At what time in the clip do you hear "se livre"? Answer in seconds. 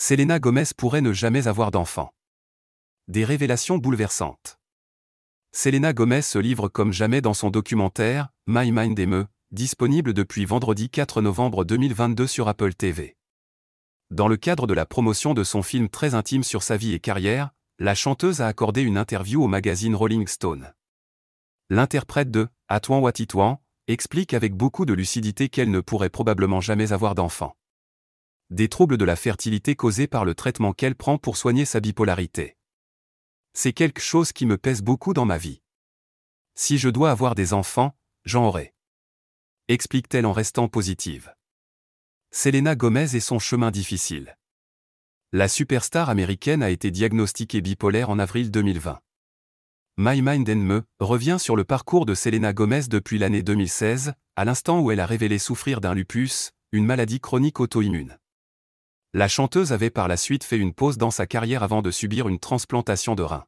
6.22-6.68